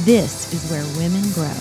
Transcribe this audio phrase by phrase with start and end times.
[0.00, 1.54] This is where women grow.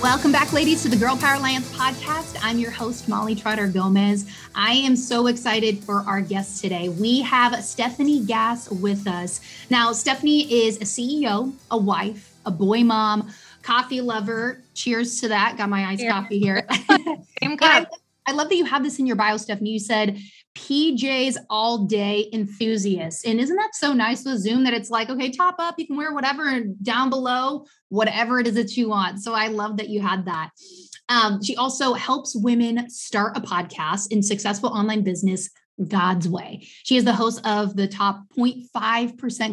[0.00, 2.38] Welcome back, ladies, to the Girl Power Alliance podcast.
[2.40, 4.30] I'm your host, Molly Trotter Gomez.
[4.54, 6.88] I am so excited for our guest today.
[6.88, 9.40] We have Stephanie Gass with us.
[9.70, 13.28] Now, Stephanie is a CEO, a wife, a boy mom,
[13.62, 14.62] coffee lover.
[14.74, 15.56] Cheers to that.
[15.58, 16.12] Got my iced Cheers.
[16.12, 16.64] coffee here.
[16.88, 17.86] Same And I.
[18.28, 19.70] I love that you have this in your bio, Stephanie.
[19.70, 20.18] You said
[20.58, 23.24] PJs all day enthusiast.
[23.24, 25.96] And isn't that so nice with Zoom that it's like, okay, top up, you can
[25.96, 29.20] wear whatever, and down below, whatever it is that you want.
[29.20, 30.50] So I love that you had that.
[31.08, 35.48] Um, she also helps women start a podcast in successful online business
[35.86, 36.66] God's way.
[36.84, 38.68] She is the host of the top 0.5%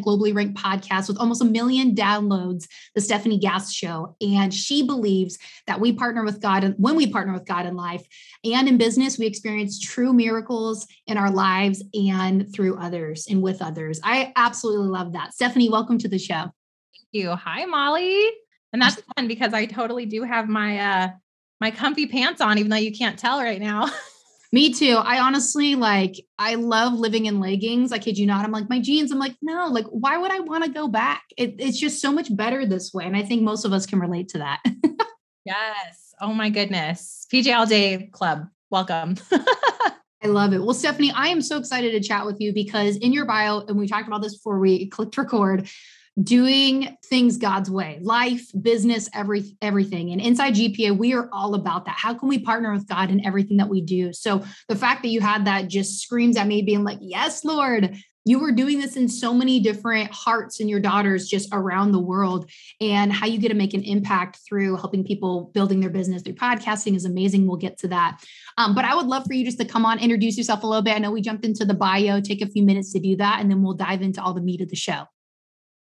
[0.03, 4.15] globally ranked podcast with almost a million downloads, The Stephanie Gass Show.
[4.21, 5.37] And she believes
[5.67, 8.05] that we partner with God, and when we partner with God in life
[8.43, 13.61] and in business, we experience true miracles in our lives and through others and with
[13.61, 13.99] others.
[14.03, 15.33] I absolutely love that.
[15.33, 16.35] Stephanie, welcome to the show.
[16.35, 16.53] Thank
[17.11, 17.35] you.
[17.35, 18.29] Hi, Molly.
[18.73, 21.09] And that's fun because I totally do have my uh
[21.61, 23.89] my comfy pants on, even though you can't tell right now.
[24.51, 24.95] Me too.
[24.95, 27.91] I honestly like, I love living in leggings.
[27.91, 28.45] I kid you not.
[28.45, 29.11] I'm like, my jeans.
[29.11, 31.23] I'm like, no, like, why would I want to go back?
[31.37, 33.05] It, it's just so much better this way.
[33.05, 34.61] And I think most of us can relate to that.
[35.45, 36.13] yes.
[36.21, 37.25] Oh my goodness.
[37.31, 38.47] PJ All Day Club.
[38.69, 39.15] Welcome.
[39.31, 40.59] I love it.
[40.59, 43.77] Well, Stephanie, I am so excited to chat with you because in your bio, and
[43.77, 45.69] we talked about this before we clicked record,
[46.21, 50.11] doing things God's way, life, business, every everything.
[50.11, 51.95] And inside GPA, we are all about that.
[51.97, 54.13] How can we partner with God in everything that we do?
[54.13, 57.97] So the fact that you had that just screams at me being like, "Yes, Lord."
[58.27, 61.99] You were doing this in so many different hearts and your daughters just around the
[61.99, 62.49] world,
[62.81, 66.33] and how you get to make an impact through helping people building their business through
[66.33, 67.45] podcasting is amazing.
[67.45, 68.19] We'll get to that.
[68.57, 70.81] Um, but I would love for you just to come on, introduce yourself a little
[70.81, 70.95] bit.
[70.95, 73.51] I know we jumped into the bio, take a few minutes to do that, and
[73.51, 75.05] then we'll dive into all the meat of the show.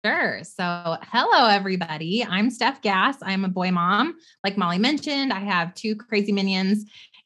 [0.04, 0.44] Sure.
[0.44, 2.26] So, hello, everybody.
[2.28, 3.18] I'm Steph Gass.
[3.22, 4.16] I'm a boy mom.
[4.44, 6.86] Like Molly mentioned, I have two crazy minions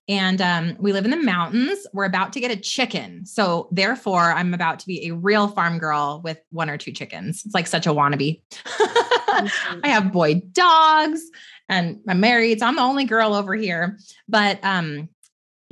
[0.10, 1.88] and um, we live in the mountains.
[1.94, 3.26] We're about to get a chicken.
[3.26, 7.44] So, therefore, I'm about to be a real farm girl with one or two chickens.
[7.46, 8.42] It's like such a wannabe.
[8.66, 9.50] I
[9.86, 11.22] have boy dogs
[11.70, 12.60] and I'm married.
[12.60, 13.98] So, I'm the only girl over here.
[14.28, 15.08] But, um,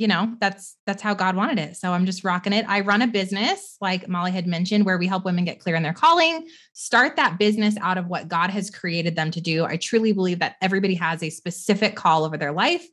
[0.03, 1.77] you know that's that's how god wanted it.
[1.77, 2.65] So i'm just rocking it.
[2.67, 5.83] I run a business like molly had mentioned where we help women get clear in
[5.83, 9.63] their calling start that business out of what god has created them to do.
[9.63, 12.85] I truly believe that everybody has a specific call over their life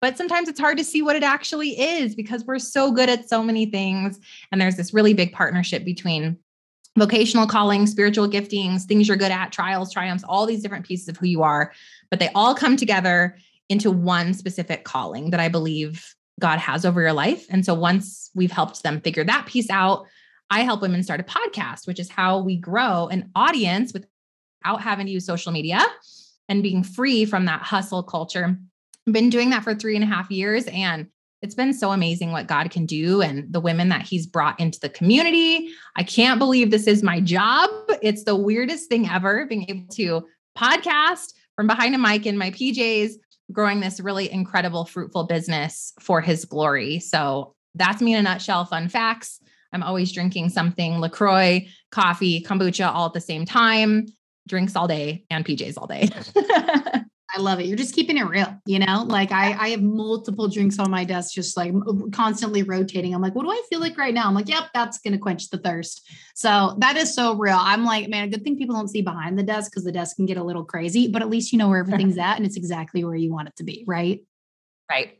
[0.00, 3.28] but sometimes it's hard to see what it actually is because we're so good at
[3.28, 4.20] so many things.
[4.52, 6.38] And there's this really big partnership between
[6.96, 11.16] vocational calling spiritual giftings things you're good at trials triumphs all these different pieces of
[11.18, 11.72] who you are
[12.10, 13.36] but they all come together
[13.68, 17.46] into one specific calling that i believe God has over your life.
[17.50, 20.06] And so once we've helped them figure that piece out,
[20.50, 25.06] I help women start a podcast, which is how we grow an audience without having
[25.06, 25.80] to use social media
[26.48, 28.56] and being free from that hustle culture.
[29.06, 30.66] I've been doing that for three and a half years.
[30.66, 31.08] And
[31.42, 34.80] it's been so amazing what God can do and the women that He's brought into
[34.80, 35.68] the community.
[35.96, 37.70] I can't believe this is my job.
[38.02, 40.26] It's the weirdest thing ever being able to
[40.56, 43.12] podcast from behind a mic in my PJs
[43.52, 47.00] growing this really incredible, fruitful business for his glory.
[47.00, 48.64] So that's me in a nutshell.
[48.64, 49.40] Fun facts.
[49.72, 54.06] I'm always drinking something LaCroix, coffee, kombucha all at the same time,
[54.48, 56.08] drinks all day and PJs all day.
[57.36, 57.66] I love it.
[57.66, 59.04] You're just keeping it real, you know?
[59.06, 61.74] Like I, I have multiple drinks on my desk, just like
[62.12, 63.14] constantly rotating.
[63.14, 64.26] I'm like, what do I feel like right now?
[64.26, 66.08] I'm like, yep, that's going to quench the thirst.
[66.34, 67.58] So that is so real.
[67.60, 70.16] I'm like, man, a good thing people don't see behind the desk because the desk
[70.16, 72.56] can get a little crazy, but at least you know where everything's at and it's
[72.56, 73.84] exactly where you want it to be.
[73.86, 74.24] Right.
[74.90, 75.18] right.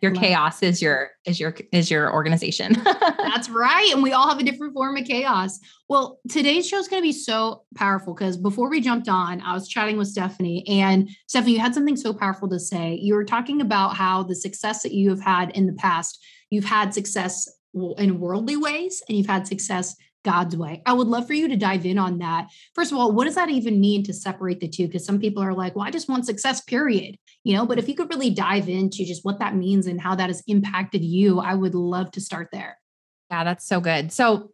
[0.00, 2.72] Your Love chaos is your is your is your organization.
[2.84, 3.90] That's right.
[3.92, 5.58] And we all have a different form of chaos.
[5.88, 9.52] Well, today's show is going to be so powerful because before we jumped on, I
[9.52, 12.98] was chatting with Stephanie, and Stephanie, you had something so powerful to say.
[13.00, 16.64] You were talking about how the success that you have had in the past, you've
[16.64, 17.48] had success
[17.98, 19.94] in worldly ways and you've had success
[20.24, 20.82] God's way.
[20.84, 22.48] I would love for you to dive in on that.
[22.74, 24.86] First of all, what does that even mean to separate the two?
[24.86, 27.16] Because some people are like, well, I just want success, period.
[27.44, 30.14] You know, but if you could really dive into just what that means and how
[30.14, 32.78] that has impacted you, I would love to start there.
[33.30, 34.12] Yeah, that's so good.
[34.12, 34.52] So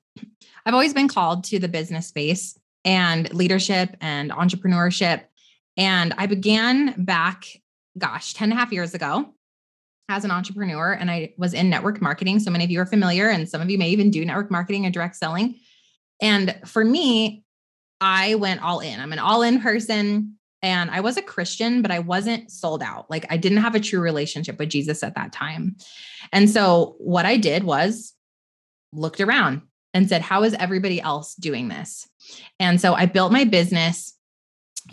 [0.64, 5.22] I've always been called to the business space and leadership and entrepreneurship.
[5.76, 7.46] And I began back,
[7.98, 9.34] gosh, 10 and a half years ago
[10.08, 10.92] as an entrepreneur.
[10.92, 12.38] And I was in network marketing.
[12.40, 14.86] So many of you are familiar, and some of you may even do network marketing
[14.86, 15.56] or direct selling.
[16.20, 17.44] And for me,
[18.00, 19.00] I went all in.
[19.00, 20.36] I'm an all in person.
[20.62, 23.10] And I was a Christian, but I wasn't sold out.
[23.10, 25.76] Like I didn't have a true relationship with Jesus at that time.
[26.32, 28.14] And so what I did was
[28.92, 29.62] looked around
[29.94, 32.08] and said, How is everybody else doing this?
[32.58, 34.14] And so I built my business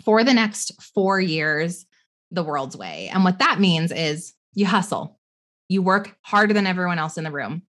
[0.04, 1.86] for the next four years
[2.30, 3.10] the world's way.
[3.12, 5.18] And what that means is you hustle,
[5.68, 7.62] you work harder than everyone else in the room.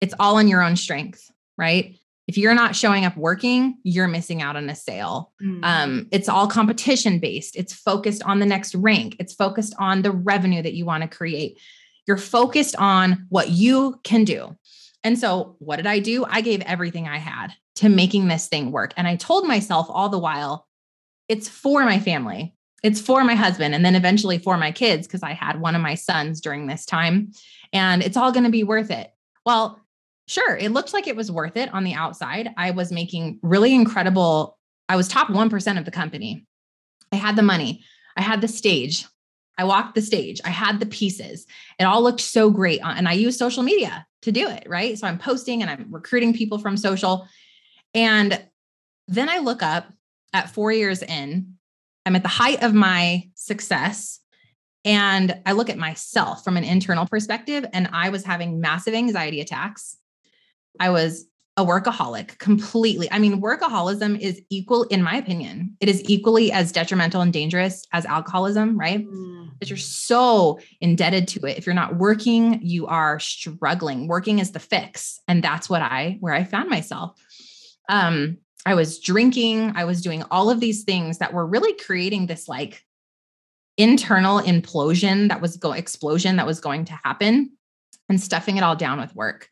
[0.00, 1.98] It's all on your own strength, right?
[2.26, 5.32] If you're not showing up working, you're missing out on a sale.
[5.42, 5.60] Mm.
[5.62, 7.54] Um, it's all competition based.
[7.56, 9.16] It's focused on the next rank.
[9.18, 11.58] It's focused on the revenue that you want to create.
[12.06, 14.56] You're focused on what you can do.
[15.02, 16.24] And so, what did I do?
[16.24, 18.94] I gave everything I had to making this thing work.
[18.96, 20.66] And I told myself all the while,
[21.28, 25.24] it's for my family, it's for my husband, and then eventually for my kids, because
[25.24, 27.32] I had one of my sons during this time.
[27.72, 29.10] And it's all going to be worth it.
[29.44, 29.80] Well,
[30.28, 32.50] sure, it looked like it was worth it on the outside.
[32.56, 34.58] I was making really incredible,
[34.88, 36.46] I was top 1% of the company.
[37.10, 37.82] I had the money,
[38.16, 39.06] I had the stage,
[39.56, 40.40] I walked the stage.
[40.44, 41.46] I had the pieces.
[41.78, 42.80] It all looked so great.
[42.82, 44.98] And I use social media to do it, right?
[44.98, 47.28] So I'm posting and I'm recruiting people from social.
[47.94, 48.44] And
[49.06, 49.86] then I look up
[50.32, 51.54] at four years in,
[52.06, 54.20] I'm at the height of my success.
[54.84, 59.40] And I look at myself from an internal perspective, and I was having massive anxiety
[59.40, 59.96] attacks.
[60.78, 61.24] I was
[61.56, 63.10] a workaholic completely.
[63.10, 67.86] I mean, workaholism is equal, in my opinion, it is equally as detrimental and dangerous
[67.92, 69.06] as alcoholism, right?
[69.06, 69.58] Mm.
[69.60, 71.56] That you're so indebted to it.
[71.56, 74.08] If you're not working, you are struggling.
[74.08, 75.20] Working is the fix.
[75.28, 77.12] And that's what I, where I found myself.
[77.88, 82.26] Um, I was drinking, I was doing all of these things that were really creating
[82.26, 82.84] this like
[83.76, 87.52] internal implosion that was going explosion that was going to happen
[88.08, 89.48] and stuffing it all down with work.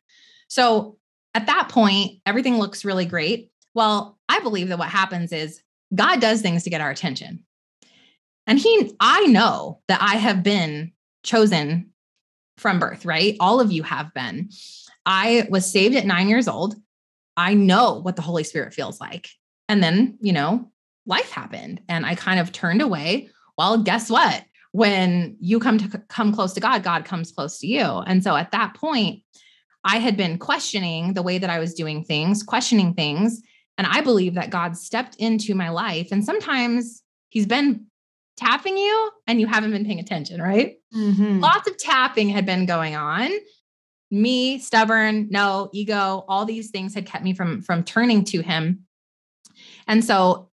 [0.49, 0.99] So
[1.35, 3.50] at that point, everything looks really great.
[3.75, 5.62] Well, I believe that what happens is
[5.94, 7.44] God does things to get our attention.
[8.47, 10.93] And he, I know that I have been
[11.23, 11.93] chosen
[12.59, 13.37] from birth, right?
[13.41, 14.50] All of you have been.
[15.06, 16.76] I was saved at nine years old.
[17.37, 19.29] I know what the Holy Spirit feels like.
[19.69, 20.70] And then, you know,
[21.06, 23.31] life happened and I kind of turned away.
[23.56, 24.44] Well, guess what?
[24.73, 27.84] When you come to come close to God, God comes close to you.
[27.84, 29.23] And so at that point,
[29.84, 33.43] I had been questioning the way that I was doing things, questioning things.
[33.76, 36.08] And I believe that God stepped into my life.
[36.12, 37.87] And sometimes He's been
[38.37, 40.76] tapping you and you haven't been paying attention, right?
[40.94, 41.40] Mm-hmm.
[41.40, 43.31] Lots of tapping had been going on.
[44.12, 48.87] Me, stubborn, no, ego, all these things had kept me from, from turning to Him.
[49.88, 50.50] And so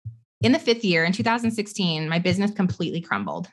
[0.41, 3.49] in the fifth year, in 2016, my business completely crumbled.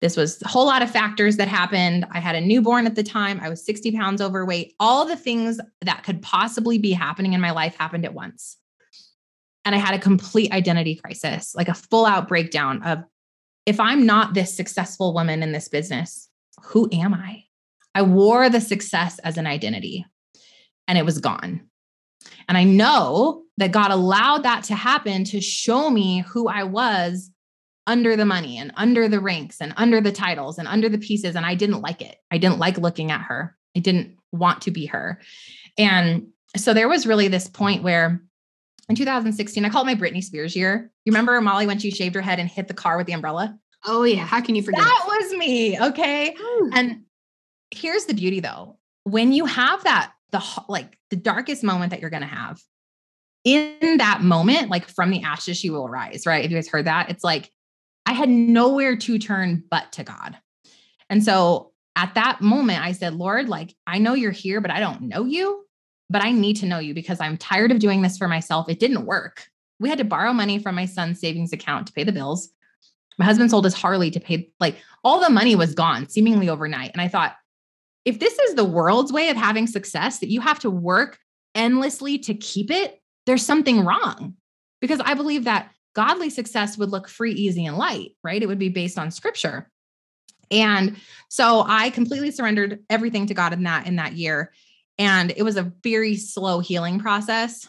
[0.00, 2.06] This was a whole lot of factors that happened.
[2.10, 3.40] I had a newborn at the time.
[3.40, 4.74] I was 60 pounds overweight.
[4.78, 8.58] All the things that could possibly be happening in my life happened at once.
[9.64, 13.02] And I had a complete identity crisis, like a full out breakdown of
[13.64, 16.28] if I'm not this successful woman in this business,
[16.62, 17.43] who am I?
[17.94, 20.06] I wore the success as an identity
[20.88, 21.68] and it was gone.
[22.48, 27.30] And I know that God allowed that to happen to show me who I was
[27.86, 31.36] under the money and under the ranks and under the titles and under the pieces.
[31.36, 32.16] And I didn't like it.
[32.30, 33.56] I didn't like looking at her.
[33.76, 35.20] I didn't want to be her.
[35.78, 38.22] And so there was really this point where
[38.88, 40.90] in 2016, I called my Britney Spears year.
[41.04, 43.58] You remember Molly when she shaved her head and hit the car with the umbrella?
[43.86, 44.24] Oh, yeah.
[44.24, 44.80] How can you forget?
[44.82, 45.80] That was me.
[45.80, 46.34] Okay.
[46.38, 46.70] Ooh.
[46.72, 47.02] And
[47.76, 52.10] here's the beauty though when you have that, the like the darkest moment that you're
[52.10, 52.60] going to have
[53.44, 56.44] in that moment, like from the ashes, she will rise, right?
[56.44, 57.50] If you guys heard that, it's like
[58.06, 60.38] I had nowhere to turn but to God.
[61.10, 64.80] And so at that moment, I said, Lord, like, I know you're here, but I
[64.80, 65.64] don't know you,
[66.10, 68.68] but I need to know you because I'm tired of doing this for myself.
[68.68, 69.46] It didn't work.
[69.78, 72.48] We had to borrow money from my son's savings account to pay the bills.
[73.18, 76.90] My husband sold his Harley to pay, like, all the money was gone seemingly overnight.
[76.92, 77.36] And I thought,
[78.04, 81.18] if this is the world's way of having success, that you have to work
[81.54, 84.34] endlessly to keep it, there's something wrong.
[84.80, 88.42] Because I believe that godly success would look free, easy, and light, right?
[88.42, 89.70] It would be based on scripture.
[90.50, 90.96] And
[91.30, 94.52] so I completely surrendered everything to God in that in that year.
[94.98, 97.66] And it was a very slow healing process.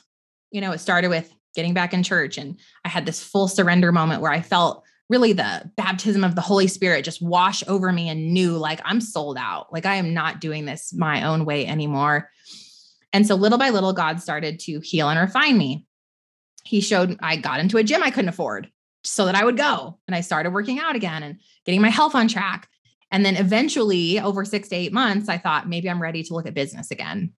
[0.51, 3.91] You know, it started with getting back in church and I had this full surrender
[3.91, 8.09] moment where I felt really the baptism of the Holy Spirit just wash over me
[8.09, 9.71] and knew like I'm sold out.
[9.71, 12.29] Like I am not doing this my own way anymore.
[13.13, 15.85] And so little by little, God started to heal and refine me
[16.65, 18.69] he showed I got into a gym I couldn't afford.
[19.03, 19.99] so that I would go.
[20.07, 22.67] And I started working out again and getting my health on track.
[23.11, 26.47] And then eventually, over six to eight months, I thought maybe I'm ready to look
[26.47, 27.33] at business again.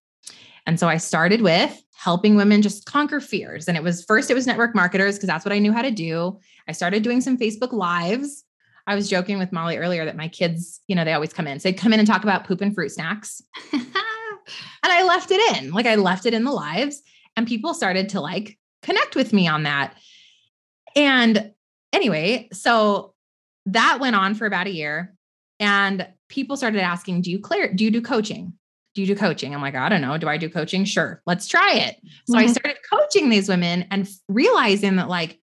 [0.66, 3.66] And so I started with helping women just conquer fears.
[3.66, 5.90] And it was first, it was network marketers because that's what I knew how to
[5.90, 6.38] do.
[6.68, 8.44] I started doing some Facebook Lives.
[8.86, 11.58] I was joking with Molly earlier that my kids, you know, they always come in.
[11.58, 13.42] So they come in and talk about poop and fruit snacks.
[13.72, 13.82] and
[14.84, 17.02] I left it in, like I left it in the lives,
[17.36, 19.96] and people started to like connect with me on that.
[20.94, 21.50] And
[21.92, 23.14] anyway, so
[23.66, 25.16] that went on for about a year.
[25.58, 28.52] And people started asking, Do you clear, do you do coaching?
[28.94, 29.54] Do you do coaching?
[29.54, 30.18] I'm like, I don't know.
[30.18, 30.84] Do I do coaching?
[30.84, 31.96] Sure, let's try it.
[32.26, 32.48] So mm-hmm.
[32.48, 35.38] I started coaching these women and realizing that like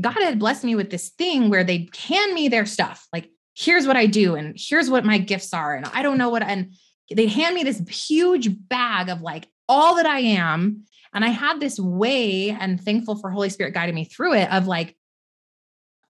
[0.00, 3.06] God had blessed me with this thing where they hand me their stuff.
[3.12, 5.74] Like, here's what I do, and here's what my gifts are.
[5.74, 6.74] And I don't know what, and
[7.10, 10.84] they hand me this huge bag of like all that I am.
[11.14, 14.66] And I had this way, and thankful for Holy Spirit guiding me through it of
[14.66, 14.96] like,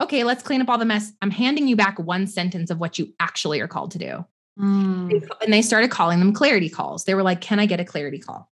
[0.02, 1.12] okay, let's clean up all the mess.
[1.22, 4.24] I'm handing you back one sentence of what you actually are called to do.
[4.58, 5.28] Mm.
[5.42, 7.04] And they started calling them clarity calls.
[7.04, 8.50] They were like, Can I get a clarity call?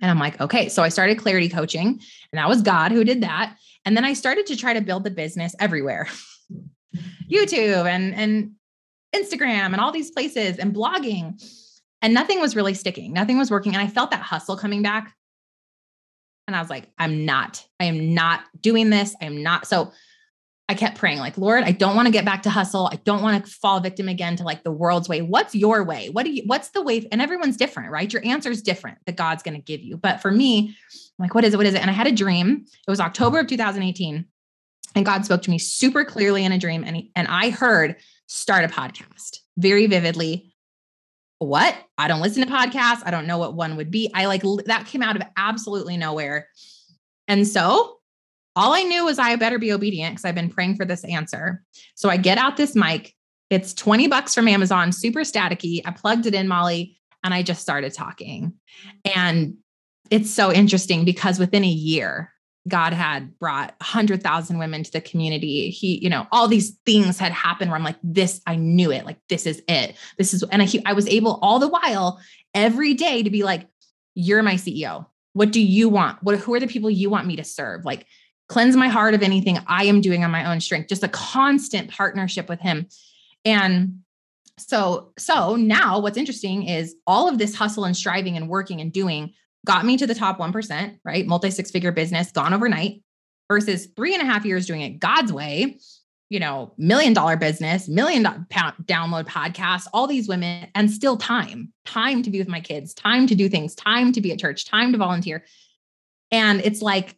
[0.00, 0.68] And I'm like, Okay.
[0.68, 3.56] So I started clarity coaching, and that was God who did that.
[3.84, 6.08] And then I started to try to build the business everywhere
[7.30, 8.52] YouTube and, and
[9.14, 11.42] Instagram and all these places and blogging.
[12.02, 13.74] And nothing was really sticking, nothing was working.
[13.74, 15.14] And I felt that hustle coming back.
[16.46, 19.16] And I was like, I'm not, I am not doing this.
[19.22, 19.66] I am not.
[19.66, 19.92] So
[20.66, 22.88] I kept praying, like, Lord, I don't want to get back to hustle.
[22.90, 25.20] I don't want to fall victim again to like the world's way.
[25.20, 26.08] What's your way?
[26.08, 27.06] What do you, what's the way?
[27.12, 28.10] And everyone's different, right?
[28.10, 29.98] Your answer is different that God's going to give you.
[29.98, 30.74] But for me,
[31.18, 31.58] I'm like, what is it?
[31.58, 31.82] What is it?
[31.82, 32.64] And I had a dream.
[32.66, 34.24] It was October of 2018.
[34.94, 36.82] And God spoke to me super clearly in a dream.
[36.82, 40.54] And, he, and I heard start a podcast very vividly.
[41.40, 41.76] What?
[41.98, 43.02] I don't listen to podcasts.
[43.04, 44.10] I don't know what one would be.
[44.14, 46.48] I like that came out of absolutely nowhere.
[47.28, 47.93] And so
[48.56, 51.62] all I knew was I better be obedient because I've been praying for this answer.
[51.94, 53.14] So I get out this mic.
[53.50, 55.82] It's 20 bucks from Amazon, super staticky.
[55.84, 58.54] I plugged it in, Molly, and I just started talking.
[59.14, 59.56] And
[60.10, 62.32] it's so interesting because within a year,
[62.66, 65.70] God had brought 100,000 women to the community.
[65.70, 69.04] He, you know, all these things had happened where I'm like, this, I knew it.
[69.04, 69.96] Like, this is it.
[70.16, 72.20] This is, and I, I was able all the while
[72.54, 73.68] every day to be like,
[74.14, 75.06] you're my CEO.
[75.34, 76.22] What do you want?
[76.22, 77.84] What, who are the people you want me to serve?
[77.84, 78.06] Like,
[78.48, 81.90] cleanse my heart of anything I am doing on my own strength, just a constant
[81.90, 82.86] partnership with him.
[83.44, 84.00] And
[84.58, 88.92] so, so now what's interesting is all of this hustle and striving and working and
[88.92, 89.32] doing
[89.66, 91.26] got me to the top 1%, right?
[91.26, 93.02] Multi six figure business gone overnight
[93.50, 95.78] versus three and a half years doing it God's way,
[96.28, 102.22] you know, million dollar business, million download podcast, all these women, and still time, time
[102.22, 104.92] to be with my kids, time to do things, time to be at church, time
[104.92, 105.44] to volunteer.
[106.30, 107.16] And it's like,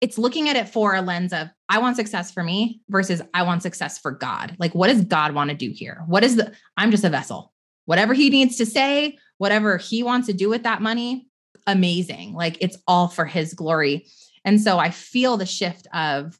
[0.00, 3.42] it's looking at it for a lens of I want success for me versus I
[3.42, 4.56] want success for God.
[4.58, 6.02] Like, what does God want to do here?
[6.06, 7.52] What is the, I'm just a vessel.
[7.84, 11.26] Whatever he needs to say, whatever he wants to do with that money,
[11.66, 12.34] amazing.
[12.34, 14.06] Like, it's all for his glory.
[14.44, 16.38] And so I feel the shift of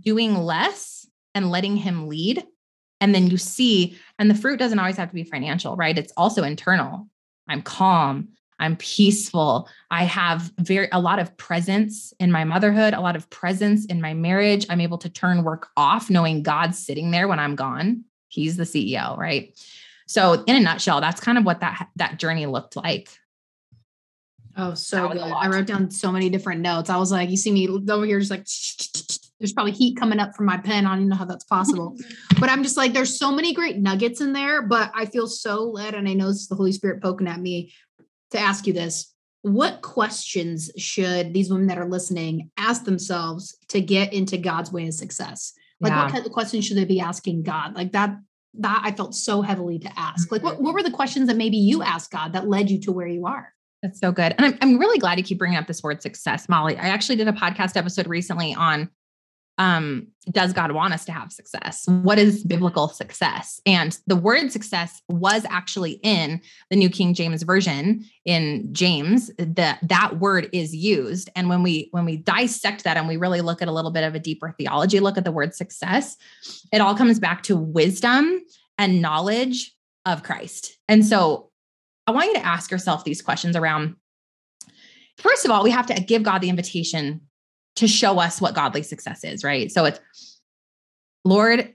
[0.00, 2.44] doing less and letting him lead.
[3.00, 5.96] And then you see, and the fruit doesn't always have to be financial, right?
[5.96, 7.08] It's also internal.
[7.48, 8.28] I'm calm.
[8.58, 9.68] I'm peaceful.
[9.90, 14.00] I have very a lot of presence in my motherhood, a lot of presence in
[14.00, 14.66] my marriage.
[14.68, 18.04] I'm able to turn work off knowing God's sitting there when I'm gone.
[18.28, 19.58] He's the CEO, right?
[20.06, 23.08] So in a nutshell, that's kind of what that that journey looked like.
[24.56, 25.18] Oh, so good.
[25.18, 26.90] I wrote down so many different notes.
[26.90, 28.44] I was like, you see me over here just like
[29.38, 30.84] there's probably heat coming up from my pen.
[30.84, 31.96] I don't even know how that's possible.
[32.40, 35.62] but I'm just like, there's so many great nuggets in there, but I feel so
[35.62, 35.94] led.
[35.94, 37.72] And I know it's the Holy Spirit poking at me
[38.30, 39.14] to ask you this.
[39.42, 44.86] What questions should these women that are listening ask themselves to get into God's way
[44.88, 45.52] of success?
[45.80, 46.02] Like yeah.
[46.02, 47.74] what kind of questions should they be asking God?
[47.74, 48.16] Like that
[48.54, 50.32] that I felt so heavily to ask.
[50.32, 50.64] Like what, mm-hmm.
[50.64, 53.26] what were the questions that maybe you asked God that led you to where you
[53.26, 53.52] are?
[53.82, 54.34] That's so good.
[54.36, 56.76] And I'm, I'm really glad you keep bringing up this word success, Molly.
[56.76, 58.90] I actually did a podcast episode recently on
[59.58, 61.84] um, does God want us to have success?
[61.88, 63.60] What is biblical success?
[63.66, 69.30] And the word success was actually in the New King James Version in James.
[69.36, 71.28] That that word is used.
[71.34, 74.04] And when we when we dissect that and we really look at a little bit
[74.04, 76.16] of a deeper theology look at the word success,
[76.72, 78.40] it all comes back to wisdom
[78.78, 79.74] and knowledge
[80.06, 80.78] of Christ.
[80.88, 81.50] And so
[82.06, 83.96] I want you to ask yourself these questions around
[85.18, 87.22] First of all, we have to give God the invitation
[87.78, 89.70] to show us what godly success is, right?
[89.70, 90.00] So it's,
[91.24, 91.74] Lord,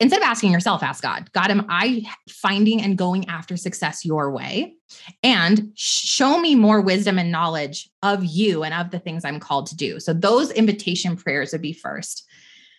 [0.00, 4.30] instead of asking yourself, ask God, God, am I finding and going after success your
[4.30, 4.74] way?
[5.22, 9.66] And show me more wisdom and knowledge of you and of the things I'm called
[9.66, 10.00] to do.
[10.00, 12.26] So those invitation prayers would be first.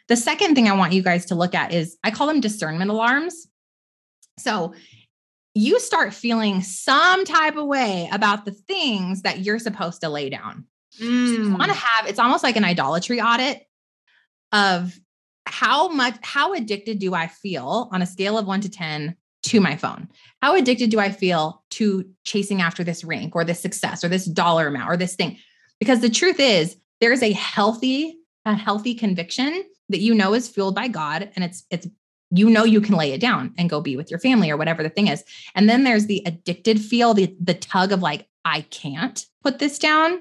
[0.09, 2.91] The second thing I want you guys to look at is I call them discernment
[2.91, 3.47] alarms.
[4.37, 4.73] So
[5.55, 10.29] you start feeling some type of way about the things that you're supposed to lay
[10.29, 10.65] down.
[10.99, 11.51] Mm.
[11.51, 13.63] So want to have it's almost like an idolatry audit
[14.51, 14.97] of
[15.45, 19.59] how much how addicted do I feel on a scale of 1 to 10 to
[19.59, 20.09] my phone?
[20.41, 24.25] How addicted do I feel to chasing after this rank or this success or this
[24.25, 25.37] dollar amount or this thing?
[25.79, 30.75] Because the truth is there's a healthy a healthy conviction that you know is fueled
[30.75, 31.87] by God and it's it's
[32.29, 34.81] you know you can lay it down and go be with your family or whatever
[34.81, 35.23] the thing is.
[35.55, 39.77] And then there's the addicted feel, the the tug of like I can't put this
[39.77, 40.19] down.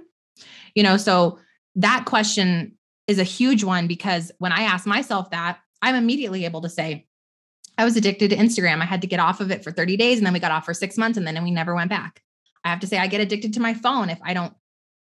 [0.75, 1.39] You know, so
[1.77, 2.77] that question
[3.07, 7.07] is a huge one because when I ask myself that, I'm immediately able to say,
[7.79, 8.81] I was addicted to Instagram.
[8.81, 10.65] I had to get off of it for 30 days and then we got off
[10.65, 12.23] for six months and then we never went back.
[12.65, 14.55] I have to say, I get addicted to my phone if I don't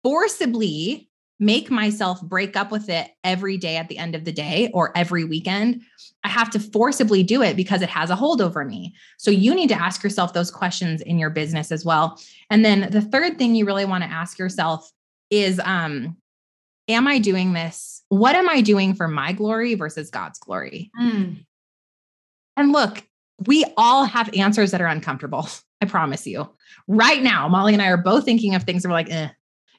[0.04, 1.10] forcibly
[1.40, 4.96] make myself break up with it every day at the end of the day or
[4.96, 5.82] every weekend.
[6.24, 8.96] I have to forcibly do it because it has a hold over me.
[9.18, 12.20] So you need to ask yourself those questions in your business as well.
[12.50, 14.92] And then the third thing you really want to ask yourself
[15.30, 16.18] is um
[16.88, 18.04] am I doing this?
[18.10, 20.92] What am I doing for my glory versus God's glory?
[21.00, 21.46] Mm.
[22.56, 23.04] And look,
[23.46, 25.48] we all have answers that are uncomfortable.
[25.82, 26.50] I promise you.
[26.88, 29.30] Right now, Molly and I are both thinking of things that we're like, eh.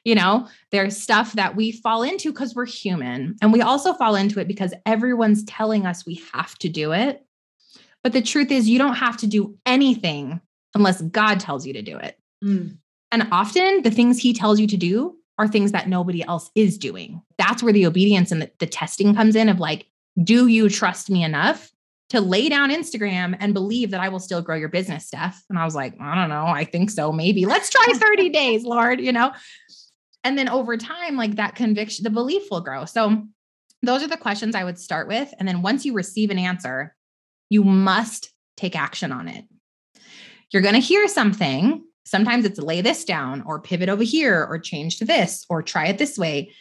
[0.05, 3.35] You know, there's stuff that we fall into because we're human.
[3.41, 7.25] And we also fall into it because everyone's telling us we have to do it.
[8.01, 10.39] But the truth is, you don't have to do anything
[10.73, 12.17] unless God tells you to do it.
[12.41, 12.77] Mm.
[13.11, 16.77] And often the things he tells you to do are things that nobody else is
[16.77, 17.21] doing.
[17.37, 19.87] That's where the obedience and the, the testing comes in of like,
[20.21, 21.71] do you trust me enough
[22.09, 25.41] to lay down Instagram and believe that I will still grow your business, Steph?
[25.49, 26.45] And I was like, I don't know.
[26.45, 27.13] I think so.
[27.13, 29.31] Maybe let's try 30 days, Lord, you know?
[30.25, 32.83] And then over time, like that conviction, the belief will grow.
[32.83, 33.23] So
[33.81, 35.33] those are the questions I would start with.
[35.39, 36.93] And then once you receive an answer,
[37.49, 39.45] you must take action on it.
[40.51, 44.57] You're going to hear something Sometimes it's lay this down or pivot over here or
[44.57, 46.51] change to this or try it this way.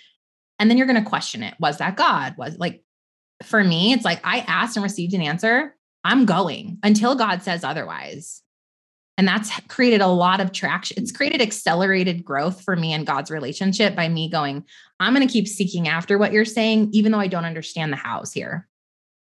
[0.59, 1.55] And then you're going to question it.
[1.59, 2.37] Was that God?
[2.37, 2.83] Was like,
[3.43, 5.75] for me, it's like I asked and received an answer.
[6.05, 8.43] I'm going until God says otherwise.
[9.17, 11.03] And that's created a lot of traction.
[11.03, 14.65] It's created accelerated growth for me and God's relationship by me going,
[15.01, 17.97] I'm going to keep seeking after what you're saying, even though I don't understand the
[17.97, 18.69] hows here.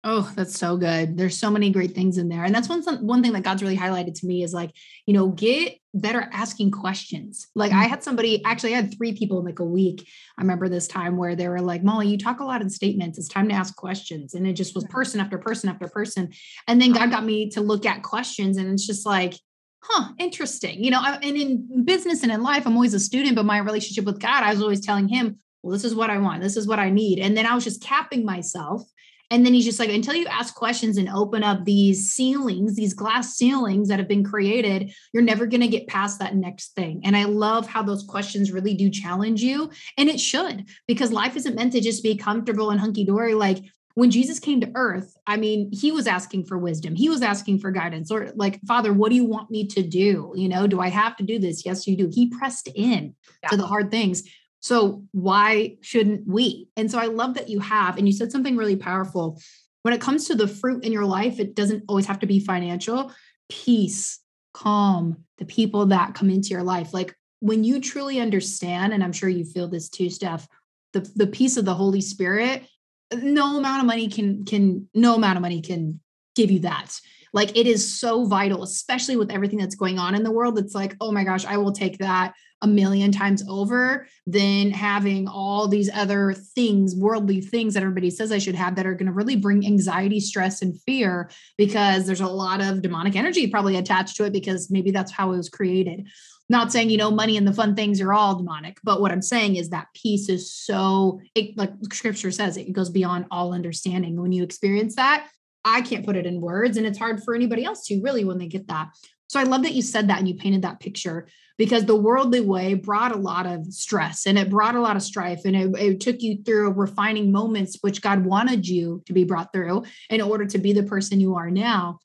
[0.07, 1.17] Oh, that's so good.
[1.17, 2.45] There's so many great things in there.
[2.45, 4.71] And that's one one thing that God's really highlighted to me is like,
[5.07, 7.47] you know, get better asking questions.
[7.55, 7.89] Like I mm-hmm.
[7.89, 10.07] had somebody actually I had three people in like a week.
[10.37, 13.19] I remember this time where they were like, "Molly, you talk a lot in statements.
[13.19, 16.31] It's time to ask questions." And it just was person after person after person.
[16.69, 19.35] And then God got me to look at questions and it's just like,
[19.81, 20.85] huh, interesting.
[20.85, 24.05] You know, and in business and in life, I'm always a student, but my relationship
[24.05, 26.43] with God, I was always telling him, well, this is what I want.
[26.43, 27.19] This is what I need.
[27.21, 28.83] And then I was just capping myself
[29.31, 32.95] and then he's just like, until you ask questions and open up these ceilings, these
[32.95, 37.01] glass ceilings that have been created, you're never going to get past that next thing.
[37.05, 39.71] And I love how those questions really do challenge you.
[39.97, 43.35] And it should, because life isn't meant to just be comfortable and hunky dory.
[43.35, 47.23] Like when Jesus came to earth, I mean, he was asking for wisdom, he was
[47.23, 50.33] asking for guidance, or like, Father, what do you want me to do?
[50.37, 51.65] You know, do I have to do this?
[51.65, 52.11] Yes, you do.
[52.13, 53.49] He pressed in yeah.
[53.51, 54.25] to the hard things.
[54.65, 56.69] So why shouldn't we?
[56.75, 59.39] And so I love that you have, and you said something really powerful.
[59.83, 62.41] When it comes to the fruit in your life, it doesn't always have to be
[62.41, 63.13] financial.
[63.51, 64.21] Peace,
[64.55, 66.95] calm, the people that come into your life.
[66.95, 70.49] Like when you truly understand, and I'm sure you feel this too, Steph,
[70.95, 72.67] the, the peace of the Holy Spirit,
[73.15, 76.01] no amount of money can can no amount of money can
[76.37, 76.99] give you that.
[77.35, 80.59] Like it is so vital, especially with everything that's going on in the world.
[80.59, 85.29] It's like, oh my gosh, I will take that a million times over than having
[85.29, 89.07] all these other things, worldly things that everybody says I should have that are going
[89.07, 93.77] to really bring anxiety, stress, and fear because there's a lot of demonic energy probably
[93.77, 96.09] attached to it because maybe that's how it was created.
[96.49, 99.23] Not saying, you know, money and the fun things are all demonic, but what I'm
[99.23, 104.21] saying is that peace is so, it, like scripture says, it goes beyond all understanding.
[104.21, 105.29] When you experience that,
[105.65, 108.39] I can't put it in words, and it's hard for anybody else to really when
[108.39, 108.91] they get that.
[109.29, 112.41] So I love that you said that and you painted that picture because the worldly
[112.41, 115.71] way brought a lot of stress and it brought a lot of strife and it,
[115.79, 120.21] it, took you through refining moments which God wanted you to be brought through in
[120.21, 122.01] order to be the person you are now.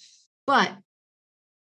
[0.46, 0.72] But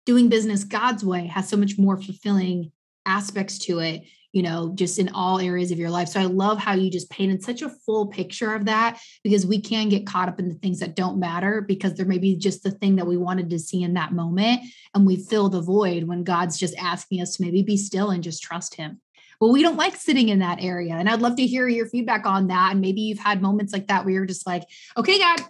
[0.04, 2.72] doing business God's way has so much more fulfilling
[3.06, 4.02] aspects to it.
[4.32, 6.08] You know, just in all areas of your life.
[6.08, 9.60] So I love how you just painted such a full picture of that because we
[9.60, 12.62] can get caught up in the things that don't matter because there may be just
[12.62, 14.60] the thing that we wanted to see in that moment.
[14.94, 18.22] And we fill the void when God's just asking us to maybe be still and
[18.22, 19.00] just trust Him.
[19.40, 20.94] Well, we don't like sitting in that area.
[20.94, 22.72] And I'd love to hear your feedback on that.
[22.72, 24.64] And maybe you've had moments like that where you're just like,
[24.98, 25.40] okay, God,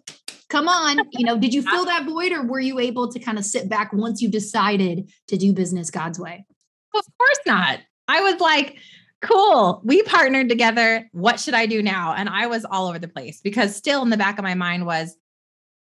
[0.49, 0.99] come on.
[1.11, 3.69] You know, did you fill that void or were you able to kind of sit
[3.69, 6.47] back once you decided to do business God's way?
[6.95, 7.81] Of course not.
[8.11, 8.79] I was like,
[9.23, 11.09] cool, we partnered together.
[11.12, 12.14] What should I do now?
[12.14, 14.85] And I was all over the place because still in the back of my mind
[14.85, 15.16] was,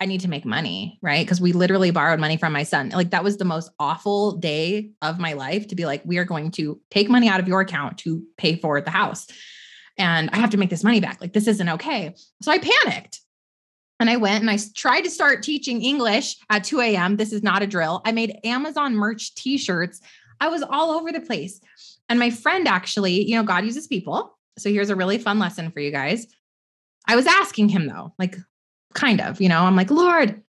[0.02, 1.26] I need to make money, right?
[1.26, 2.90] Because we literally borrowed money from my son.
[2.90, 6.24] Like that was the most awful day of my life to be like, we are
[6.24, 9.26] going to take money out of your account to pay for the house.
[9.98, 11.20] And I have to make this money back.
[11.20, 12.14] Like this isn't okay.
[12.40, 13.20] So I panicked.
[13.98, 17.16] And I went and I tried to start teaching English at 2 a.m.
[17.16, 18.00] This is not a drill.
[18.06, 20.00] I made Amazon merch t shirts.
[20.40, 21.60] I was all over the place.
[22.10, 24.36] And my friend actually, you know, God uses people.
[24.58, 26.26] So here's a really fun lesson for you guys.
[27.08, 28.36] I was asking him though, like,
[28.94, 30.42] kind of, you know, I'm like, Lord,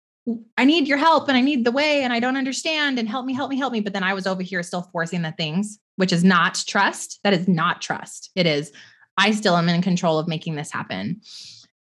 [0.58, 3.26] I need your help and I need the way and I don't understand and help
[3.26, 3.82] me, help me, help me.
[3.82, 7.20] But then I was over here still forcing the things, which is not trust.
[7.24, 8.32] That is not trust.
[8.36, 8.72] It is,
[9.18, 11.22] I still am in control of making this happen.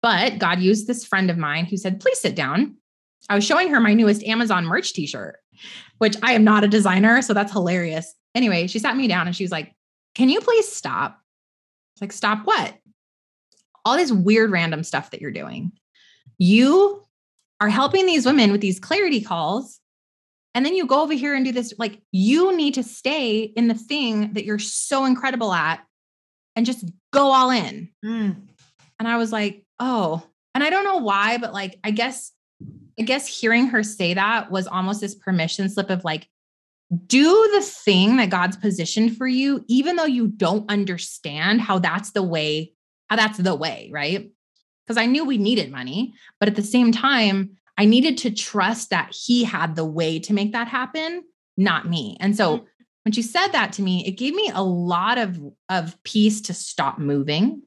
[0.02, 2.76] But God used this friend of mine who said, please sit down.
[3.30, 5.38] I was showing her my newest Amazon merch t shirt,
[6.00, 7.22] which I am not a designer.
[7.22, 8.14] So that's hilarious.
[8.34, 9.74] Anyway, she sat me down and she was like,
[10.16, 11.18] can you please stop?
[12.00, 12.74] like, stop what?
[13.86, 15.72] All this weird random stuff that you're doing
[16.42, 17.06] you
[17.60, 19.80] are helping these women with these clarity calls
[20.56, 23.68] and then you go over here and do this like you need to stay in
[23.68, 25.86] the thing that you're so incredible at
[26.56, 28.36] and just go all in mm.
[28.98, 30.24] and i was like oh
[30.56, 32.32] and i don't know why but like i guess
[33.00, 36.28] i guess hearing her say that was almost this permission slip of like
[37.08, 42.12] do the thing that god's positioned for you even though you don't understand how that's
[42.12, 42.74] the way
[43.10, 44.32] how that's the way right
[44.92, 46.14] because I knew we needed money.
[46.38, 50.34] But at the same time, I needed to trust that he had the way to
[50.34, 51.24] make that happen,
[51.56, 52.18] not me.
[52.20, 52.66] And so mm-hmm.
[53.06, 56.54] when she said that to me, it gave me a lot of, of peace to
[56.54, 57.62] stop moving.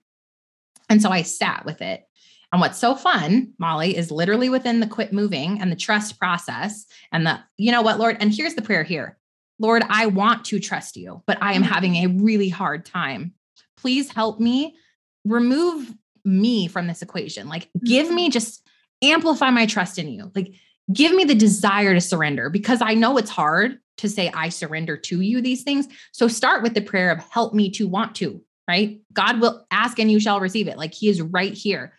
[0.90, 2.06] And so I sat with it.
[2.54, 6.86] And what's so fun, Molly, is literally within the quit moving and the trust process
[7.10, 9.18] and the, you know what, Lord, and here's the prayer here
[9.58, 11.72] Lord, I want to trust you, but I am mm-hmm.
[11.72, 13.34] having a really hard time.
[13.76, 14.76] Please help me
[15.24, 15.92] remove
[16.24, 17.48] me from this equation.
[17.48, 18.30] Like, give me mm-hmm.
[18.30, 18.64] just
[19.02, 20.30] amplify my trust in you.
[20.32, 20.54] Like,
[20.92, 24.96] give me the desire to surrender because I know it's hard to say, I surrender
[24.96, 25.88] to you these things.
[26.12, 29.00] So start with the prayer of help me to want to, right?
[29.12, 30.78] God will ask and you shall receive it.
[30.78, 31.94] Like, He is right here.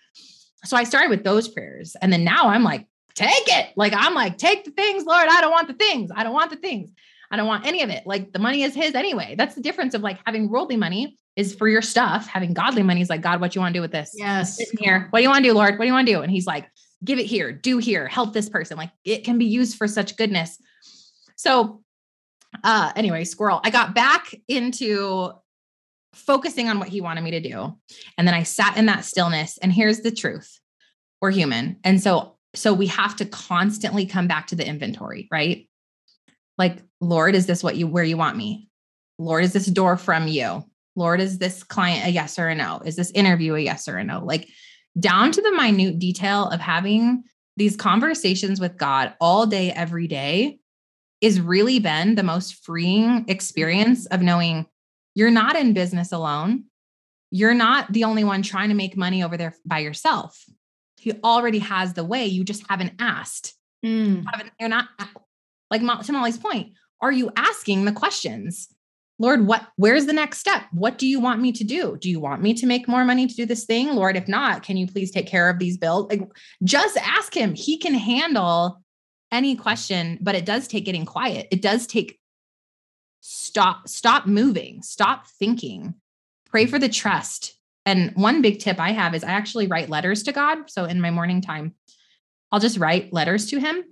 [0.66, 1.96] So I started with those prayers.
[2.02, 3.70] And then now I'm like, take it.
[3.76, 5.28] Like, I'm like, take the things, Lord.
[5.30, 6.12] I don't want the things.
[6.16, 6.92] I don't want the things.
[7.32, 8.04] I don't want any of it.
[8.06, 9.36] Like, the money is His anyway.
[9.38, 12.28] That's the difference of like having worldly money is for your stuff.
[12.28, 14.14] Having godly money is like, God, what you want to do with this?
[14.16, 14.60] Yes.
[14.80, 15.08] Here.
[15.10, 15.78] What do you want to do, Lord?
[15.78, 16.22] What do you want to do?
[16.22, 16.70] And he's like,
[17.04, 18.78] give it here, do here, help this person.
[18.78, 20.58] Like it can be used for such goodness.
[21.36, 21.82] So
[22.64, 23.62] uh anyway, squirrel.
[23.64, 25.32] I got back into
[26.16, 27.76] focusing on what he wanted me to do.
[28.18, 29.58] And then I sat in that stillness.
[29.60, 30.60] And here's the truth.
[31.22, 31.78] We're human.
[31.84, 35.68] And so so we have to constantly come back to the inventory, right?
[36.58, 38.70] Like, Lord, is this what you where you want me?
[39.18, 40.64] Lord, is this door from you?
[40.96, 42.82] Lord, is this client a yes or a no?
[42.86, 44.24] Is this interview a yes or a no?
[44.24, 44.48] Like
[44.98, 47.24] down to the minute detail of having
[47.58, 50.60] these conversations with God all day, every day
[51.22, 54.66] is really been the most freeing experience of knowing
[55.16, 56.66] you're not in business alone.
[57.32, 60.46] You're not the only one trying to make money over there by yourself.
[60.98, 62.26] He already has the way.
[62.26, 63.56] You just haven't asked.
[63.84, 64.26] Mm.
[64.60, 64.88] You're not
[65.72, 66.74] like to Molly's point.
[67.02, 68.68] Are you asking the questions?
[69.18, 70.64] Lord, what where's the next step?
[70.72, 71.98] What do you want me to do?
[72.00, 73.96] Do you want me to make more money to do this thing?
[73.96, 76.10] Lord, if not, can you please take care of these bills?
[76.10, 76.22] Like
[76.64, 77.56] just ask him.
[77.56, 78.82] He can handle
[79.32, 81.48] any question, but it does take getting quiet.
[81.52, 82.20] It does take
[83.28, 85.96] stop stop moving, stop thinking.
[86.48, 87.56] Pray for the trust.
[87.86, 90.70] And one big tip I have is I actually write letters to God.
[90.70, 91.74] So in my morning time,
[92.52, 93.84] I'll just write letters to him.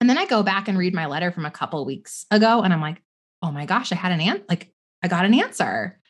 [0.00, 2.72] And then I go back and read my letter from a couple weeks ago and
[2.72, 3.00] I'm like,
[3.40, 6.00] oh my gosh, I had an ant like I got an answer.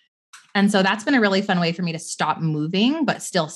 [0.54, 3.50] And so that's been a really fun way for me to stop moving, but still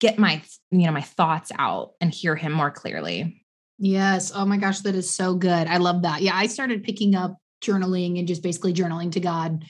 [0.00, 3.44] get my, you know, my thoughts out and hear him more clearly.
[3.78, 4.32] Yes.
[4.34, 5.66] Oh my gosh, that is so good.
[5.66, 6.22] I love that.
[6.22, 9.64] Yeah, I started picking up journaling and just basically journaling to God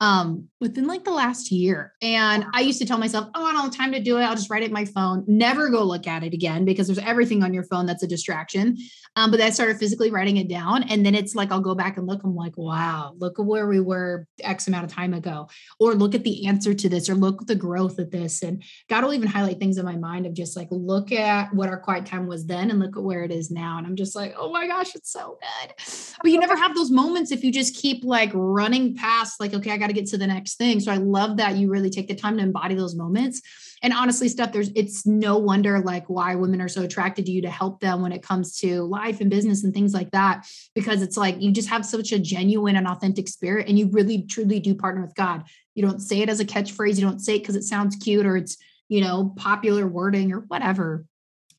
[0.00, 1.92] um, within like the last year.
[2.02, 4.22] And I used to tell myself, oh, I don't have time to do it.
[4.22, 5.24] I'll just write it in my phone.
[5.26, 8.76] Never go look at it again because there's everything on your phone that's a distraction.
[9.18, 10.84] Um, but I started physically writing it down.
[10.84, 12.22] And then it's like, I'll go back and look.
[12.22, 15.48] I'm like, wow, look at where we were X amount of time ago.
[15.80, 18.44] Or look at the answer to this, or look at the growth of this.
[18.44, 21.68] And God will even highlight things in my mind of just like, look at what
[21.68, 23.76] our quiet time was then and look at where it is now.
[23.78, 25.72] And I'm just like, oh my gosh, it's so good.
[26.22, 29.72] But you never have those moments if you just keep like running past, like, okay,
[29.72, 30.78] I got to get to the next thing.
[30.78, 33.42] So I love that you really take the time to embody those moments.
[33.82, 37.42] And honestly, Steph there's it's no wonder like why women are so attracted to you
[37.42, 40.46] to help them when it comes to life and business and things like that.
[40.74, 44.22] Because it's like you just have such a genuine and authentic spirit and you really
[44.22, 45.44] truly do partner with God.
[45.74, 48.26] You don't say it as a catchphrase, you don't say it because it sounds cute
[48.26, 48.56] or it's
[48.88, 51.04] you know popular wording or whatever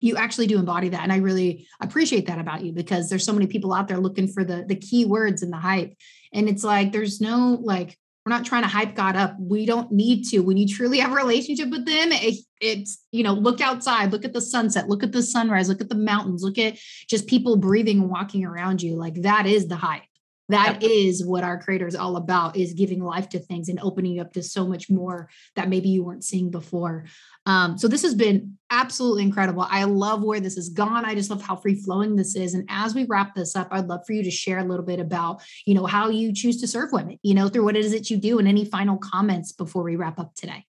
[0.02, 3.34] you actually do embody that and i really appreciate that about you because there's so
[3.34, 5.94] many people out there looking for the the key words and the hype
[6.34, 7.98] and it's like there's no like
[8.30, 9.36] we're not trying to hype god up.
[9.40, 10.40] We don't need to.
[10.40, 14.26] When you truly have a relationship with them it, it's you know look outside look
[14.26, 16.78] at the sunset look at the sunrise look at the mountains look at
[17.10, 18.96] just people breathing and walking around you.
[18.96, 20.04] Like that is the hype
[20.50, 24.14] that is what our creator is all about is giving life to things and opening
[24.14, 27.06] you up to so much more that maybe you weren't seeing before
[27.46, 31.30] um, so this has been absolutely incredible i love where this has gone i just
[31.30, 34.14] love how free flowing this is and as we wrap this up i'd love for
[34.14, 37.18] you to share a little bit about you know how you choose to serve women
[37.24, 39.96] you know through what it is that you do and any final comments before we
[39.96, 40.66] wrap up today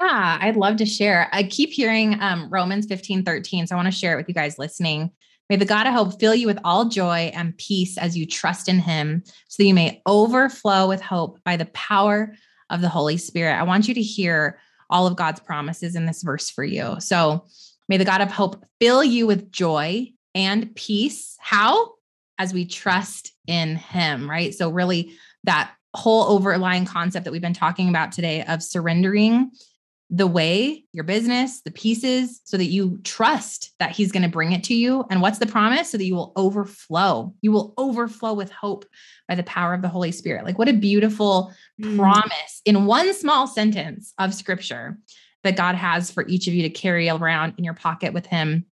[0.00, 1.28] yeah, I'd love to share.
[1.32, 3.66] I keep hearing um, Romans 15, 13.
[3.66, 5.12] So I want to share it with you guys listening.
[5.50, 8.68] May the God of hope fill you with all joy and peace as you trust
[8.68, 12.34] in him, so that you may overflow with hope by the power
[12.70, 13.54] of the Holy Spirit.
[13.54, 16.96] I want you to hear all of God's promises in this verse for you.
[16.98, 17.44] So,
[17.88, 21.36] may the God of hope fill you with joy and peace.
[21.40, 21.92] How?
[22.38, 24.54] As we trust in him, right?
[24.54, 25.12] So, really,
[25.44, 29.50] that whole overlying concept that we've been talking about today of surrendering
[30.10, 34.52] the way, your business, the pieces, so that you trust that He's going to bring
[34.52, 35.04] it to you.
[35.10, 35.90] And what's the promise?
[35.90, 37.34] So that you will overflow.
[37.40, 38.84] You will overflow with hope
[39.28, 40.44] by the power of the Holy Spirit.
[40.44, 41.96] Like, what a beautiful mm.
[41.96, 44.98] promise in one small sentence of scripture
[45.42, 48.66] that God has for each of you to carry around in your pocket with Him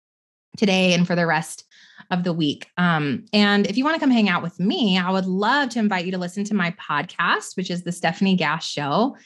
[0.57, 1.65] today and for the rest
[2.11, 2.69] of the week.
[2.77, 5.79] Um, and if you want to come hang out with me, I would love to
[5.79, 9.17] invite you to listen to my podcast, which is the Stephanie Gass Show.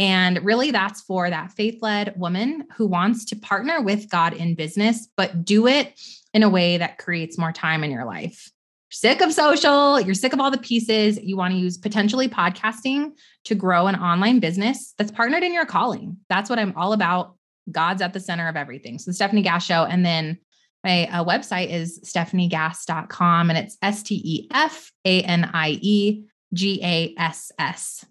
[0.00, 4.54] And really, that's for that faith led woman who wants to partner with God in
[4.54, 5.92] business, but do it
[6.32, 8.50] in a way that creates more time in your life.
[8.90, 11.20] Sick of social, you're sick of all the pieces.
[11.22, 13.10] You want to use potentially podcasting
[13.44, 16.16] to grow an online business that's partnered in your calling.
[16.30, 17.36] That's what I'm all about.
[17.70, 18.98] God's at the center of everything.
[18.98, 19.84] So, the Stephanie Gass Show.
[19.84, 20.38] And then
[20.82, 26.24] my uh, website is stephaniegass.com and it's S T E F A N I E
[26.54, 28.06] G A S S.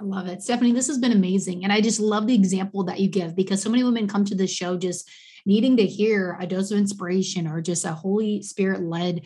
[0.00, 0.42] I love it.
[0.42, 1.62] Stephanie, this has been amazing.
[1.64, 4.34] And I just love the example that you give because so many women come to
[4.34, 5.10] this show just
[5.44, 9.22] needing to hear a dose of inspiration or just a Holy Spirit led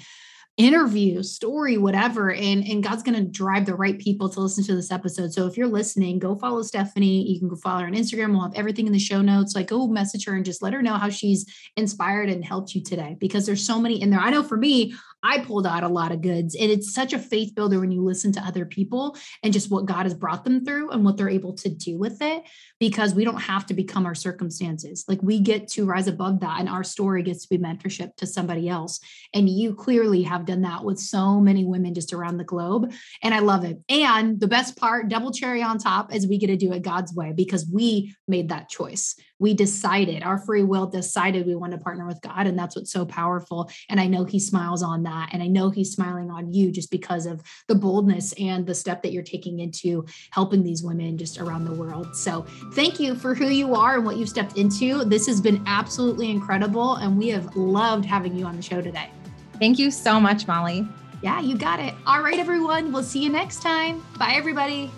[0.57, 2.33] interview, story, whatever.
[2.33, 5.33] And, and God's going to drive the right people to listen to this episode.
[5.33, 7.29] So if you're listening, go follow Stephanie.
[7.29, 8.31] You can go follow her on Instagram.
[8.31, 9.57] We'll have everything in the show notes.
[9.57, 11.45] Like go message her and just let her know how she's
[11.77, 14.21] inspired and helped you today because there's so many in there.
[14.21, 16.55] I know for me, I pulled out a lot of goods.
[16.55, 19.87] And it's such a faith builder when you listen to other people and just what
[19.87, 22.45] God has brought them through and what they're able to do with it,
[22.79, 25.05] because we don't have to become our circumstances.
[25.09, 28.27] Like we get to rise above that, and our story gets to be mentorship to
[28.27, 29.01] somebody else.
[29.33, 32.93] And you clearly have done that with so many women just around the globe.
[33.23, 33.79] And I love it.
[33.89, 37.15] And the best part, double cherry on top, is we get to do it God's
[37.15, 41.79] way because we made that choice we decided, our free will decided we want to
[41.79, 42.47] partner with God.
[42.47, 43.71] And that's what's so powerful.
[43.91, 45.29] And I know He smiles on that.
[45.35, 49.03] And I know He's smiling on you just because of the boldness and the step
[49.03, 52.17] that you're taking into helping these women just around the world.
[52.17, 55.05] So thank you for who you are and what you've stepped into.
[55.05, 56.95] This has been absolutely incredible.
[56.95, 59.11] And we have loved having you on the show today.
[59.59, 60.89] Thank you so much, Molly.
[61.23, 61.93] Yeah, you got it.
[62.07, 62.93] All right, everyone.
[62.93, 64.03] We'll see you next time.
[64.19, 64.91] Bye, everybody.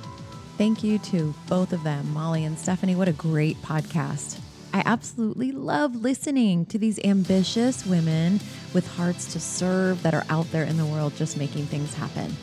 [0.59, 2.95] Thank you to both of them, Molly and Stephanie.
[2.97, 4.41] What a great podcast.
[4.73, 8.41] I absolutely love listening to these ambitious women
[8.73, 12.35] with hearts to serve that are out there in the world just making things happen.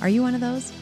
[0.00, 0.72] Are you one of those?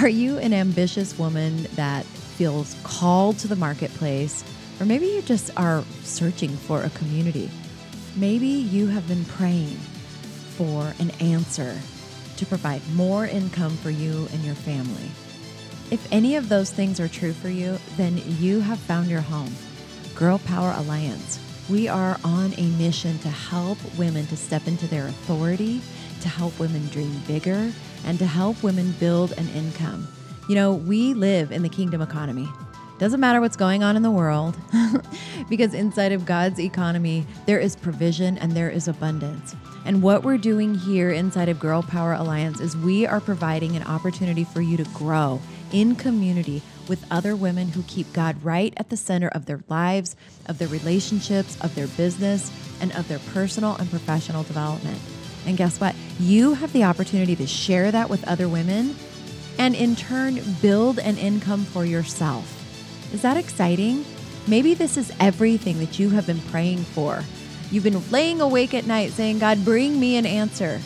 [0.00, 4.42] Are you an ambitious woman that feels called to the marketplace?
[4.80, 7.50] Or maybe you just are searching for a community.
[8.16, 9.76] Maybe you have been praying
[10.56, 11.76] for an answer
[12.38, 15.10] to provide more income for you and your family.
[15.90, 19.52] If any of those things are true for you, then you have found your home.
[20.14, 21.38] Girl Power Alliance.
[21.68, 25.82] We are on a mission to help women to step into their authority,
[26.22, 27.70] to help women dream bigger,
[28.06, 30.08] and to help women build an income.
[30.48, 32.48] You know, we live in the kingdom economy.
[32.98, 34.56] Doesn't matter what's going on in the world,
[35.48, 39.54] because inside of God's economy, there is provision and there is abundance.
[39.84, 43.82] And what we're doing here inside of Girl Power Alliance is we are providing an
[43.82, 45.40] opportunity for you to grow
[45.74, 50.14] in community with other women who keep God right at the center of their lives,
[50.46, 54.98] of their relationships, of their business, and of their personal and professional development.
[55.46, 55.94] And guess what?
[56.20, 58.94] You have the opportunity to share that with other women
[59.58, 62.60] and in turn build an income for yourself.
[63.12, 64.04] Is that exciting?
[64.46, 67.22] Maybe this is everything that you have been praying for.
[67.70, 70.80] You've been laying awake at night saying, God, bring me an answer.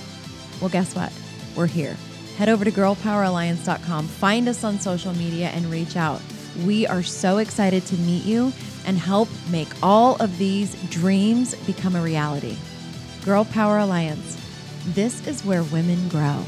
[0.60, 1.12] Well, guess what?
[1.54, 1.96] We're here.
[2.38, 6.22] Head over to girlpoweralliance.com, find us on social media, and reach out.
[6.64, 8.52] We are so excited to meet you
[8.86, 12.56] and help make all of these dreams become a reality.
[13.24, 14.40] Girl Power Alliance.
[14.86, 16.44] This is where women grow.